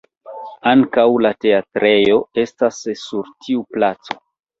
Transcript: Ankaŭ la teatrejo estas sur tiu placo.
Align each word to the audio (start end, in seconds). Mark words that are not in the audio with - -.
Ankaŭ 0.69 1.03
la 1.25 1.31
teatrejo 1.45 2.15
estas 2.45 2.81
sur 3.03 3.29
tiu 3.45 3.63
placo. 3.77 4.19